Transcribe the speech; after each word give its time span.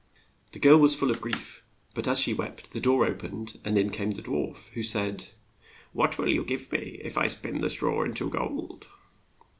The 0.53 0.57
girl 0.57 0.79
was 0.79 0.95
full 0.95 1.11
of 1.11 1.21
grief, 1.21 1.63
but 1.93 2.07
as 2.07 2.19
she 2.19 2.33
wept, 2.33 2.71
the 2.73 2.79
door 2.79 3.05
o 3.05 3.13
pened 3.13 3.59
and 3.63 3.77
in 3.77 3.91
came 3.91 4.09
the 4.09 4.23
dwarf, 4.23 4.69
who 4.69 4.81
said, 4.81 5.27
"What 5.93 6.17
will 6.17 6.33
you 6.33 6.43
give 6.43 6.71
me 6.71 6.99
if 7.03 7.19
I 7.19 7.27
spin 7.27 7.61
the 7.61 7.69
straw 7.69 8.03
in 8.03 8.15
to 8.15 8.27
gold? 8.27 8.87